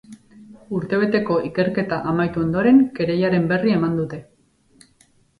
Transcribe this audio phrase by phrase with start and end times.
[0.75, 4.19] Urtebeteko ikerketa amaitu ondoren kereilaren berri eman dute.